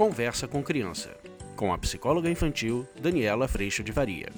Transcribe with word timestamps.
Conversa 0.00 0.48
com 0.48 0.62
Criança, 0.62 1.14
com 1.54 1.74
a 1.74 1.76
psicóloga 1.76 2.30
infantil 2.30 2.88
Daniela 2.98 3.46
Freixo 3.46 3.84
de 3.84 3.92
Faria. 3.92 4.30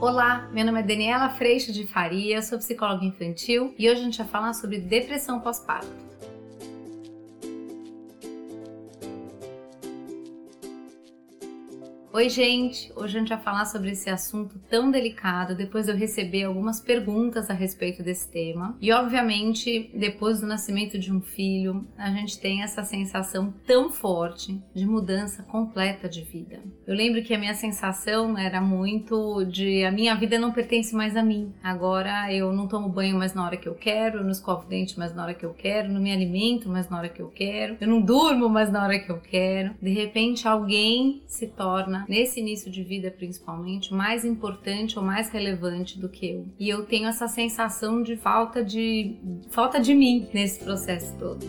Olá, 0.00 0.48
meu 0.52 0.64
nome 0.64 0.78
é 0.78 0.82
Daniela 0.84 1.30
Freixo 1.30 1.72
de 1.72 1.84
Faria, 1.84 2.40
sou 2.42 2.58
psicóloga 2.58 3.04
infantil 3.04 3.74
e 3.76 3.90
hoje 3.90 4.02
a 4.02 4.04
gente 4.04 4.18
vai 4.18 4.28
falar 4.28 4.52
sobre 4.54 4.78
depressão 4.78 5.40
pós-parto. 5.40 6.11
Oi, 12.14 12.28
gente! 12.28 12.92
Hoje 12.94 13.16
a 13.16 13.20
gente 13.20 13.30
vai 13.30 13.40
falar 13.40 13.64
sobre 13.64 13.92
esse 13.92 14.10
assunto 14.10 14.58
tão 14.68 14.90
delicado 14.90 15.54
depois 15.54 15.86
de 15.86 15.92
eu 15.92 15.96
receber 15.96 16.44
algumas 16.44 16.78
perguntas 16.78 17.48
a 17.48 17.54
respeito 17.54 18.02
desse 18.02 18.30
tema. 18.30 18.76
E, 18.82 18.92
obviamente, 18.92 19.90
depois 19.94 20.38
do 20.38 20.46
nascimento 20.46 20.98
de 20.98 21.10
um 21.10 21.22
filho, 21.22 21.86
a 21.96 22.10
gente 22.10 22.38
tem 22.38 22.62
essa 22.62 22.84
sensação 22.84 23.54
tão 23.66 23.88
forte 23.88 24.62
de 24.74 24.84
mudança 24.84 25.42
completa 25.44 26.06
de 26.06 26.20
vida. 26.20 26.60
Eu 26.86 26.94
lembro 26.94 27.22
que 27.22 27.32
a 27.32 27.38
minha 27.38 27.54
sensação 27.54 28.36
era 28.36 28.60
muito 28.60 29.42
de 29.46 29.82
a 29.82 29.90
minha 29.90 30.14
vida 30.14 30.38
não 30.38 30.52
pertence 30.52 30.94
mais 30.94 31.16
a 31.16 31.22
mim. 31.22 31.50
Agora 31.62 32.30
eu 32.30 32.52
não 32.52 32.68
tomo 32.68 32.90
banho 32.90 33.16
mais 33.16 33.32
na 33.32 33.42
hora 33.42 33.56
que 33.56 33.70
eu 33.70 33.74
quero, 33.74 34.18
eu 34.18 34.24
não 34.24 34.32
escovo 34.32 34.68
dente 34.68 34.98
mais 34.98 35.14
na 35.14 35.22
hora 35.22 35.32
que 35.32 35.46
eu 35.46 35.54
quero, 35.54 35.90
não 35.90 36.00
me 36.02 36.12
alimento 36.12 36.68
mais 36.68 36.90
na 36.90 36.98
hora 36.98 37.08
que 37.08 37.22
eu 37.22 37.28
quero, 37.28 37.78
eu 37.80 37.88
não 37.88 38.02
durmo 38.02 38.50
mais 38.50 38.70
na 38.70 38.84
hora 38.84 38.98
que 38.98 39.08
eu 39.08 39.18
quero. 39.18 39.74
De 39.80 39.94
repente, 39.94 40.46
alguém 40.46 41.22
se 41.26 41.46
torna 41.46 42.01
nesse 42.08 42.40
início 42.40 42.70
de 42.70 42.82
vida 42.82 43.10
principalmente, 43.10 43.92
mais 43.92 44.24
importante 44.24 44.98
ou 44.98 45.04
mais 45.04 45.28
relevante 45.28 45.98
do 45.98 46.08
que 46.08 46.26
eu. 46.26 46.46
E 46.58 46.68
eu 46.68 46.84
tenho 46.84 47.08
essa 47.08 47.28
sensação 47.28 48.02
de 48.02 48.16
falta 48.16 48.64
de 48.64 49.16
falta 49.50 49.80
de 49.80 49.94
mim 49.94 50.28
nesse 50.32 50.60
processo 50.64 51.16
todo. 51.18 51.46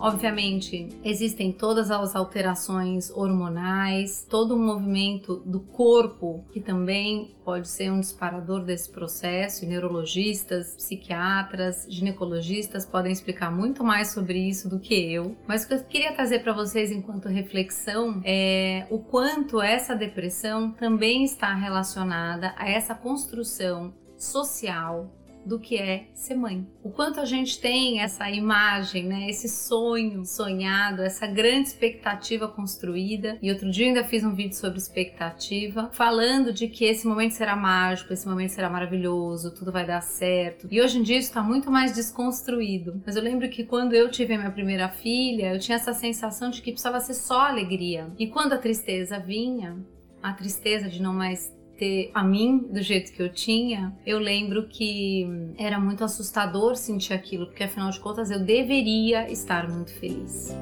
Obviamente, 0.00 0.88
existem 1.04 1.52
todas 1.52 1.90
as 1.90 2.16
alterações 2.16 3.10
hormonais, 3.10 4.26
todo 4.28 4.54
o 4.54 4.58
movimento 4.58 5.36
do 5.44 5.60
corpo 5.60 6.42
que 6.52 6.58
também 6.58 7.36
pode 7.44 7.68
ser 7.68 7.92
um 7.92 8.00
disparador 8.00 8.64
desse 8.64 8.90
processo. 8.90 9.62
E 9.62 9.68
neurologistas, 9.68 10.74
psiquiatras, 10.74 11.86
ginecologistas 11.90 12.86
podem 12.86 13.12
explicar 13.12 13.50
muito 13.50 13.84
mais 13.84 14.08
sobre 14.12 14.38
isso 14.38 14.70
do 14.70 14.80
que 14.80 14.94
eu. 15.12 15.36
Mas 15.46 15.64
o 15.64 15.68
que 15.68 15.74
eu 15.74 15.84
queria 15.84 16.14
trazer 16.14 16.38
para 16.38 16.54
vocês 16.54 16.90
enquanto 16.90 17.28
reflexão 17.28 18.22
é 18.24 18.86
o 18.88 18.98
quanto 18.98 19.60
essa 19.60 19.94
depressão 19.94 20.70
também 20.72 21.24
está 21.24 21.52
relacionada 21.52 22.54
a 22.56 22.70
essa 22.70 22.94
construção 22.94 23.92
social 24.16 25.10
do 25.44 25.58
que 25.58 25.76
é 25.76 26.08
ser 26.14 26.34
mãe. 26.34 26.66
O 26.82 26.90
quanto 26.90 27.20
a 27.20 27.24
gente 27.24 27.60
tem 27.60 28.00
essa 28.00 28.30
imagem, 28.30 29.06
né, 29.06 29.28
esse 29.28 29.48
sonho 29.48 30.24
sonhado, 30.24 31.02
essa 31.02 31.26
grande 31.26 31.68
expectativa 31.68 32.48
construída. 32.48 33.38
E 33.42 33.50
outro 33.50 33.70
dia 33.70 33.86
ainda 33.86 34.04
fiz 34.04 34.24
um 34.24 34.34
vídeo 34.34 34.54
sobre 34.54 34.78
expectativa, 34.78 35.90
falando 35.92 36.52
de 36.52 36.68
que 36.68 36.84
esse 36.84 37.06
momento 37.06 37.32
será 37.32 37.56
mágico, 37.56 38.12
esse 38.12 38.28
momento 38.28 38.50
será 38.50 38.68
maravilhoso, 38.68 39.54
tudo 39.54 39.72
vai 39.72 39.86
dar 39.86 40.00
certo. 40.00 40.68
E 40.70 40.80
hoje 40.80 40.98
em 40.98 41.02
dia 41.02 41.18
isso 41.18 41.28
está 41.28 41.42
muito 41.42 41.70
mais 41.70 41.94
desconstruído. 41.94 43.02
Mas 43.04 43.16
eu 43.16 43.22
lembro 43.22 43.48
que 43.48 43.64
quando 43.64 43.94
eu 43.94 44.10
tive 44.10 44.34
a 44.34 44.38
minha 44.38 44.50
primeira 44.50 44.88
filha, 44.88 45.54
eu 45.54 45.58
tinha 45.58 45.76
essa 45.76 45.92
sensação 45.92 46.50
de 46.50 46.62
que 46.62 46.72
precisava 46.72 47.00
ser 47.00 47.14
só 47.14 47.40
alegria. 47.40 48.10
E 48.18 48.26
quando 48.26 48.52
a 48.52 48.58
tristeza 48.58 49.18
vinha, 49.18 49.76
a 50.22 50.32
tristeza 50.32 50.88
de 50.88 51.00
não 51.00 51.14
mais 51.14 51.52
ter 51.80 52.10
a 52.12 52.22
mim 52.22 52.58
do 52.58 52.82
jeito 52.82 53.10
que 53.10 53.22
eu 53.22 53.32
tinha, 53.32 53.96
eu 54.06 54.18
lembro 54.18 54.68
que 54.68 55.26
era 55.56 55.80
muito 55.80 56.04
assustador 56.04 56.76
sentir 56.76 57.14
aquilo, 57.14 57.46
porque 57.46 57.64
afinal 57.64 57.90
de 57.90 57.98
contas 57.98 58.30
eu 58.30 58.38
deveria 58.38 59.30
estar 59.30 59.66
muito 59.66 59.90
feliz. 59.94 60.54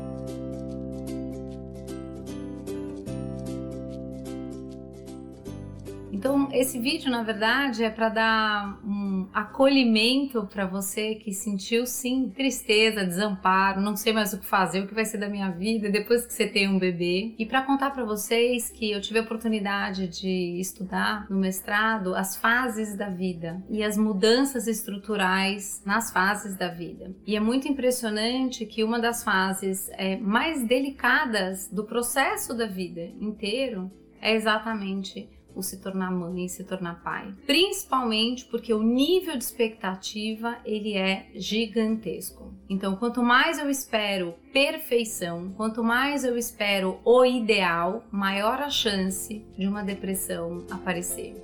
Então, 6.12 6.48
esse 6.52 6.78
vídeo, 6.78 7.10
na 7.10 7.22
verdade, 7.22 7.84
é 7.84 7.90
para 7.90 8.08
dar 8.08 8.80
um 8.84 9.28
acolhimento 9.32 10.46
para 10.46 10.66
você 10.66 11.14
que 11.14 11.32
sentiu 11.32 11.86
sim 11.86 12.30
tristeza, 12.30 13.04
desamparo, 13.04 13.80
não 13.80 13.96
sei 13.96 14.12
mais 14.12 14.32
o 14.32 14.38
que 14.38 14.46
fazer, 14.46 14.80
o 14.80 14.86
que 14.86 14.94
vai 14.94 15.04
ser 15.04 15.18
da 15.18 15.28
minha 15.28 15.50
vida 15.50 15.90
depois 15.90 16.26
que 16.26 16.32
você 16.32 16.46
tem 16.46 16.68
um 16.68 16.78
bebê. 16.78 17.34
E 17.38 17.46
para 17.46 17.62
contar 17.62 17.90
para 17.90 18.04
vocês 18.04 18.70
que 18.70 18.90
eu 18.90 19.00
tive 19.00 19.18
a 19.18 19.22
oportunidade 19.22 20.08
de 20.08 20.58
estudar 20.60 21.26
no 21.30 21.38
mestrado 21.38 22.14
as 22.14 22.36
fases 22.36 22.96
da 22.96 23.08
vida 23.08 23.62
e 23.68 23.82
as 23.84 23.96
mudanças 23.96 24.66
estruturais 24.66 25.82
nas 25.84 26.10
fases 26.10 26.56
da 26.56 26.68
vida. 26.68 27.14
E 27.26 27.36
é 27.36 27.40
muito 27.40 27.68
impressionante 27.68 28.64
que 28.66 28.82
uma 28.82 28.98
das 28.98 29.22
fases 29.22 29.88
é, 29.92 30.16
mais 30.16 30.66
delicadas 30.66 31.68
do 31.68 31.84
processo 31.84 32.54
da 32.54 32.66
vida 32.66 33.02
inteiro 33.20 33.90
é 34.20 34.34
exatamente 34.34 35.28
o 35.58 35.62
se 35.62 35.78
tornar 35.78 36.10
mãe, 36.10 36.48
se 36.48 36.64
tornar 36.64 37.02
pai. 37.02 37.34
Principalmente 37.46 38.44
porque 38.44 38.72
o 38.72 38.82
nível 38.82 39.36
de 39.36 39.44
expectativa 39.44 40.58
ele 40.64 40.96
é 40.96 41.28
gigantesco. 41.34 42.52
Então, 42.68 42.96
quanto 42.96 43.22
mais 43.22 43.58
eu 43.58 43.68
espero 43.68 44.34
perfeição, 44.52 45.52
quanto 45.56 45.82
mais 45.82 46.24
eu 46.24 46.36
espero 46.36 46.98
o 47.04 47.24
ideal, 47.24 48.04
maior 48.10 48.60
a 48.60 48.70
chance 48.70 49.44
de 49.56 49.66
uma 49.66 49.82
depressão 49.82 50.66
aparecer. 50.70 51.34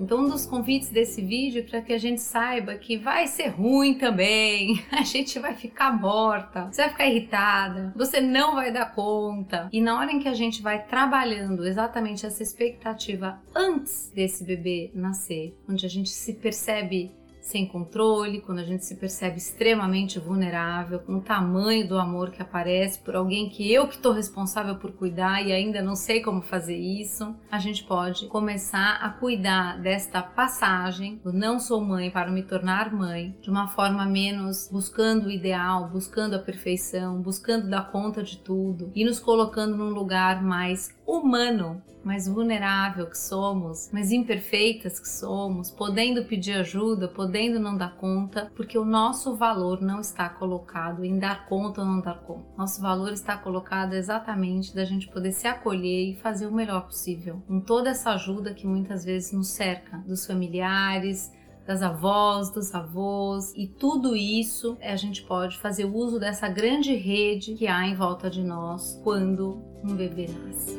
Então, 0.00 0.24
um 0.24 0.28
dos 0.28 0.46
convites 0.46 0.90
desse 0.90 1.22
vídeo 1.22 1.60
é 1.60 1.62
para 1.62 1.80
que 1.80 1.92
a 1.92 1.98
gente 1.98 2.20
saiba 2.20 2.74
que 2.74 2.96
vai 2.96 3.26
ser 3.26 3.48
ruim 3.48 3.94
também, 3.94 4.84
a 4.92 5.02
gente 5.02 5.38
vai 5.38 5.54
ficar 5.54 5.98
morta, 5.98 6.68
você 6.70 6.82
vai 6.82 6.90
ficar 6.90 7.06
irritada, 7.06 7.92
você 7.96 8.20
não 8.20 8.54
vai 8.54 8.72
dar 8.72 8.94
conta. 8.94 9.68
E 9.72 9.80
na 9.80 9.98
hora 9.98 10.12
em 10.12 10.18
que 10.18 10.28
a 10.28 10.34
gente 10.34 10.62
vai 10.62 10.84
trabalhando 10.84 11.66
exatamente 11.66 12.26
essa 12.26 12.42
expectativa 12.42 13.40
antes 13.54 14.10
desse 14.14 14.44
bebê 14.44 14.90
nascer, 14.94 15.56
onde 15.68 15.86
a 15.86 15.88
gente 15.88 16.10
se 16.10 16.34
percebe 16.34 17.12
sem 17.46 17.64
controle, 17.64 18.40
quando 18.40 18.58
a 18.58 18.64
gente 18.64 18.84
se 18.84 18.96
percebe 18.96 19.38
extremamente 19.38 20.18
vulnerável, 20.18 20.98
com 20.98 21.16
o 21.16 21.20
tamanho 21.20 21.86
do 21.86 21.96
amor 21.96 22.30
que 22.30 22.42
aparece 22.42 22.98
por 22.98 23.14
alguém 23.14 23.48
que 23.48 23.72
eu 23.72 23.86
que 23.86 23.94
estou 23.94 24.12
responsável 24.12 24.74
por 24.76 24.90
cuidar 24.92 25.46
e 25.46 25.52
ainda 25.52 25.80
não 25.80 25.94
sei 25.94 26.20
como 26.20 26.42
fazer 26.42 26.76
isso, 26.76 27.36
a 27.50 27.60
gente 27.60 27.84
pode 27.84 28.26
começar 28.26 28.96
a 28.96 29.10
cuidar 29.10 29.80
desta 29.80 30.20
passagem 30.22 31.20
do 31.22 31.32
não 31.32 31.60
sou 31.60 31.80
mãe 31.80 32.10
para 32.10 32.32
me 32.32 32.42
tornar 32.42 32.92
mãe 32.92 33.36
de 33.40 33.48
uma 33.48 33.68
forma 33.68 34.04
menos 34.04 34.68
buscando 34.70 35.26
o 35.26 35.30
ideal, 35.30 35.88
buscando 35.88 36.34
a 36.34 36.40
perfeição, 36.40 37.22
buscando 37.22 37.70
dar 37.70 37.92
conta 37.92 38.24
de 38.24 38.38
tudo 38.38 38.90
e 38.92 39.04
nos 39.04 39.20
colocando 39.20 39.76
num 39.76 39.90
lugar 39.90 40.42
mais 40.42 40.95
humano, 41.06 41.82
mais 42.06 42.28
vulnerável 42.28 43.06
que 43.06 43.18
somos, 43.18 43.90
mais 43.92 44.12
imperfeitas 44.12 45.00
que 45.00 45.08
somos, 45.08 45.70
podendo 45.72 46.24
pedir 46.24 46.52
ajuda, 46.52 47.08
podendo 47.08 47.58
não 47.58 47.76
dar 47.76 47.96
conta, 47.96 48.50
porque 48.54 48.78
o 48.78 48.84
nosso 48.84 49.34
valor 49.34 49.80
não 49.80 50.00
está 50.00 50.28
colocado 50.28 51.04
em 51.04 51.18
dar 51.18 51.46
conta 51.46 51.80
ou 51.80 51.86
não 51.86 52.00
dar 52.00 52.20
conta. 52.20 52.46
Nosso 52.56 52.80
valor 52.80 53.12
está 53.12 53.36
colocado 53.36 53.94
exatamente 53.94 54.74
da 54.74 54.84
gente 54.84 55.08
poder 55.08 55.32
se 55.32 55.48
acolher 55.48 56.12
e 56.12 56.16
fazer 56.16 56.46
o 56.46 56.54
melhor 56.54 56.82
possível, 56.82 57.42
com 57.46 57.60
toda 57.60 57.90
essa 57.90 58.10
ajuda 58.10 58.54
que 58.54 58.66
muitas 58.66 59.04
vezes 59.04 59.32
nos 59.32 59.48
cerca, 59.48 59.98
dos 60.06 60.24
familiares, 60.26 61.32
das 61.66 61.82
avós, 61.82 62.50
dos 62.50 62.72
avós 62.72 63.52
e 63.56 63.66
tudo 63.66 64.14
isso 64.14 64.78
a 64.80 64.94
gente 64.94 65.22
pode 65.22 65.58
fazer 65.58 65.84
uso 65.84 66.20
dessa 66.20 66.48
grande 66.48 66.94
rede 66.94 67.54
que 67.54 67.66
há 67.66 67.86
em 67.86 67.94
volta 67.94 68.30
de 68.30 68.42
nós 68.42 69.00
quando 69.02 69.62
um 69.82 69.94
bebê 69.94 70.28
nasce. 70.28 70.78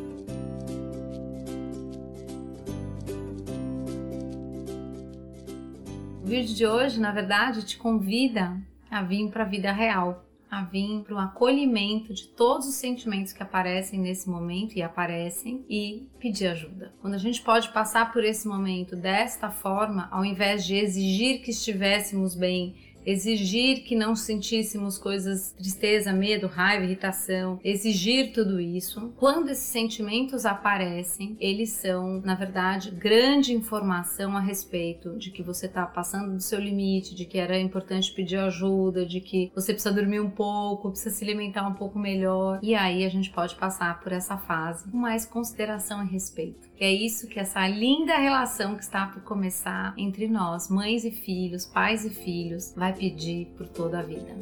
O 6.23 6.27
vídeo 6.27 6.55
de 6.55 6.65
hoje, 6.65 6.99
na 6.99 7.11
verdade, 7.11 7.65
te 7.65 7.77
convida 7.77 8.57
a 8.89 9.01
vir 9.01 9.29
para 9.29 9.43
a 9.43 9.47
vida 9.47 9.71
real, 9.71 10.26
a 10.49 10.63
vir 10.63 11.03
para 11.03 11.15
o 11.15 11.19
acolhimento 11.19 12.13
de 12.13 12.27
todos 12.27 12.67
os 12.67 12.75
sentimentos 12.75 13.33
que 13.33 13.43
aparecem 13.43 13.99
nesse 13.99 14.29
momento 14.29 14.75
e 14.75 14.81
aparecem 14.81 15.65
e 15.69 16.07
pedir 16.19 16.47
ajuda. 16.47 16.93
Quando 17.01 17.15
a 17.15 17.19
gente 17.19 17.41
pode 17.41 17.69
passar 17.69 18.11
por 18.11 18.23
esse 18.23 18.47
momento 18.47 18.95
desta 18.95 19.49
forma, 19.49 20.07
ao 20.11 20.23
invés 20.23 20.65
de 20.65 20.75
exigir 20.75 21.41
que 21.41 21.51
estivéssemos 21.51 22.35
bem 22.35 22.75
exigir 23.07 23.83
que 23.83 23.95
não 23.95 24.17
sentíssemos 24.17 24.97
coisas, 24.97 25.53
tristeza, 25.53 26.11
medo, 26.11 26.45
raiva, 26.45 26.83
irritação, 26.83 27.57
exigir 27.63 28.33
tudo 28.33 28.59
isso. 28.59 29.13
Quando 29.15 29.49
esses 29.49 29.67
sentimentos 29.67 30.45
aparecem, 30.45 31.37
eles 31.39 31.69
são, 31.69 32.19
na 32.19 32.35
verdade, 32.35 32.91
grande 32.91 33.53
informação 33.53 34.35
a 34.35 34.41
respeito 34.41 35.17
de 35.17 35.31
que 35.31 35.41
você 35.41 35.67
está 35.67 35.85
passando 35.85 36.33
do 36.33 36.41
seu 36.41 36.59
limite, 36.59 37.15
de 37.15 37.23
que 37.23 37.37
era 37.37 37.57
importante 37.57 38.11
pedir 38.11 38.37
ajuda, 38.37 39.05
de 39.05 39.21
que 39.21 39.51
você 39.55 39.71
precisa 39.71 39.95
dormir 39.95 40.19
um 40.19 40.29
pouco, 40.29 40.89
precisa 40.89 41.15
se 41.15 41.23
alimentar 41.23 41.65
um 41.65 41.73
pouco 41.73 41.97
melhor. 41.97 42.59
E 42.61 42.75
aí 42.75 43.05
a 43.05 43.09
gente 43.09 43.29
pode 43.29 43.55
passar 43.55 44.01
por 44.01 44.11
essa 44.11 44.37
fase 44.37 44.89
com 44.91 44.97
mais 44.97 45.25
consideração 45.25 46.03
e 46.03 46.09
respeito. 46.09 46.67
Que 46.75 46.83
é 46.83 46.91
isso 46.91 47.27
que 47.27 47.39
essa 47.39 47.67
linda 47.67 48.17
relação 48.17 48.75
que 48.75 48.83
está 48.83 49.07
por 49.07 49.23
começar 49.23 49.93
entre 49.97 50.27
nós, 50.27 50.69
mães 50.69 51.05
e 51.05 51.11
filhos, 51.11 51.65
pais 51.65 52.05
e 52.05 52.09
filhos, 52.09 52.73
vai 52.75 52.96
pedir 52.97 53.47
por 53.57 53.67
toda 53.67 53.99
a 53.99 54.03
vida. 54.03 54.35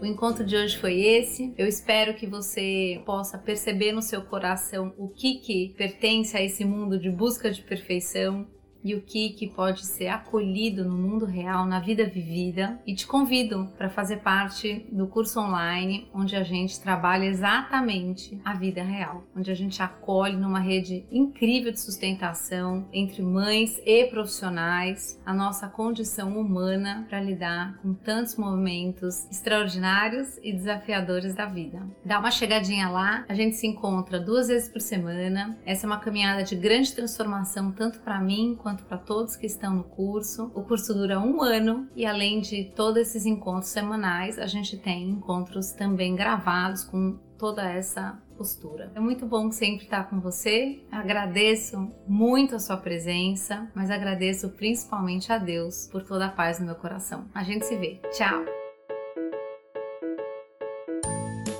O 0.00 0.04
encontro 0.04 0.44
de 0.44 0.56
hoje 0.56 0.76
foi 0.76 1.00
esse. 1.00 1.54
Eu 1.56 1.68
espero 1.68 2.14
que 2.14 2.26
você 2.26 3.00
possa 3.06 3.38
perceber 3.38 3.92
no 3.92 4.02
seu 4.02 4.20
coração 4.22 4.92
o 4.98 5.08
que, 5.08 5.36
que 5.36 5.74
pertence 5.76 6.36
a 6.36 6.42
esse 6.42 6.64
mundo 6.64 6.98
de 6.98 7.08
busca 7.08 7.52
de 7.52 7.62
perfeição 7.62 8.44
e 8.84 8.94
o 8.94 9.00
que, 9.00 9.30
que 9.30 9.48
pode 9.48 9.84
ser 9.86 10.08
acolhido 10.08 10.84
no 10.84 10.96
mundo 10.96 11.24
real, 11.24 11.66
na 11.66 11.80
vida 11.80 12.04
vivida. 12.04 12.80
E 12.86 12.94
te 12.94 13.06
convido 13.06 13.68
para 13.76 13.90
fazer 13.90 14.18
parte 14.18 14.86
do 14.90 15.06
curso 15.06 15.40
online, 15.40 16.08
onde 16.14 16.36
a 16.36 16.42
gente 16.42 16.80
trabalha 16.80 17.24
exatamente 17.24 18.40
a 18.44 18.54
vida 18.54 18.82
real, 18.82 19.24
onde 19.36 19.50
a 19.50 19.54
gente 19.54 19.82
acolhe 19.82 20.36
numa 20.36 20.60
rede 20.60 21.04
incrível 21.10 21.72
de 21.72 21.80
sustentação 21.80 22.88
entre 22.92 23.22
mães 23.22 23.80
e 23.84 24.04
profissionais 24.06 25.20
a 25.24 25.32
nossa 25.32 25.68
condição 25.68 26.38
humana 26.38 27.06
para 27.08 27.20
lidar 27.20 27.78
com 27.78 27.94
tantos 27.94 28.36
momentos 28.36 29.26
extraordinários 29.30 30.38
e 30.42 30.52
desafiadores 30.52 31.34
da 31.34 31.46
vida. 31.46 31.82
Dá 32.04 32.18
uma 32.18 32.30
chegadinha 32.30 32.88
lá, 32.88 33.24
a 33.28 33.34
gente 33.34 33.56
se 33.56 33.66
encontra 33.66 34.18
duas 34.18 34.48
vezes 34.48 34.68
por 34.68 34.80
semana. 34.80 35.56
Essa 35.64 35.86
é 35.86 35.88
uma 35.88 35.98
caminhada 35.98 36.42
de 36.42 36.56
grande 36.56 36.92
transformação, 36.92 37.70
tanto 37.72 38.00
para 38.00 38.20
mim 38.20 38.56
quanto 38.60 38.71
quanto 38.72 38.84
para 38.84 38.96
todos 38.96 39.36
que 39.36 39.46
estão 39.46 39.74
no 39.74 39.84
curso. 39.84 40.50
O 40.54 40.62
curso 40.62 40.94
dura 40.94 41.20
um 41.20 41.42
ano 41.42 41.88
e 41.94 42.06
além 42.06 42.40
de 42.40 42.64
todos 42.74 43.02
esses 43.02 43.26
encontros 43.26 43.70
semanais, 43.70 44.38
a 44.38 44.46
gente 44.46 44.78
tem 44.78 45.10
encontros 45.10 45.72
também 45.72 46.16
gravados 46.16 46.82
com 46.84 47.18
toda 47.36 47.70
essa 47.70 48.18
postura. 48.34 48.90
É 48.94 49.00
muito 49.00 49.26
bom 49.26 49.50
sempre 49.50 49.84
estar 49.84 50.08
com 50.08 50.20
você. 50.20 50.80
Agradeço 50.90 51.92
muito 52.08 52.54
a 52.54 52.58
sua 52.58 52.78
presença, 52.78 53.70
mas 53.74 53.90
agradeço 53.90 54.48
principalmente 54.48 55.30
a 55.30 55.36
Deus 55.36 55.86
por 55.92 56.02
toda 56.02 56.26
a 56.26 56.30
paz 56.30 56.58
no 56.58 56.64
meu 56.64 56.74
coração. 56.74 57.26
A 57.34 57.42
gente 57.42 57.66
se 57.66 57.76
vê. 57.76 58.00
Tchau. 58.10 58.42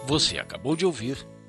Você 0.06 0.38
acabou 0.38 0.74
de 0.74 0.86
ouvir 0.86 1.26